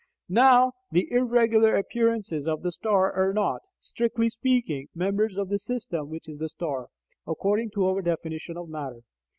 [0.29, 6.09] Now, the irregular appearances of the star are not, strictly speaking, members of the system
[6.09, 6.87] which is the star,
[7.27, 9.01] according to our definition of matter.